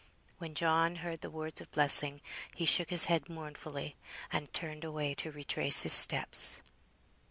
[0.39, 2.21] When John heard the words of blessing,
[2.55, 3.97] he shook his head mournfully,
[4.31, 6.63] and turned away to retrace his steps.